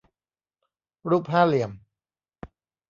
[1.09, 1.71] รูปห้าเหลี่ยม